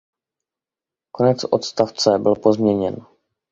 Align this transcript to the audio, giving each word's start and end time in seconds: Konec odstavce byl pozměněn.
Konec 1.11 1.45
odstavce 1.51 2.17
byl 2.19 2.35
pozměněn. 2.35 3.05